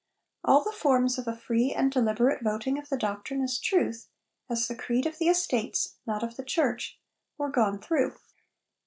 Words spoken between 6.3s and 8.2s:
the Church, were gone through.